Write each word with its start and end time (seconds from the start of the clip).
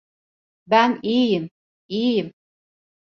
Ben 0.67 0.99
iyiyim, 1.03 1.49
iyiyim. 1.87 2.33